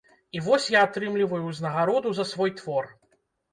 І 0.37 0.39
вось 0.45 0.67
я 0.75 0.81
атрымліваю 0.87 1.43
ўзнагароду 1.51 2.09
за 2.23 2.29
свой 2.33 2.57
твор. 2.63 2.93